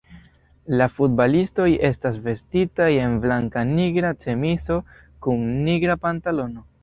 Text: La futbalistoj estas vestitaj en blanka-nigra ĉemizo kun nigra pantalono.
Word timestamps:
La 0.79 0.85
futbalistoj 0.93 1.67
estas 1.89 2.15
vestitaj 2.23 2.87
en 3.03 3.13
blanka-nigra 3.25 4.13
ĉemizo 4.25 4.81
kun 5.27 5.47
nigra 5.69 5.99
pantalono. 6.07 6.67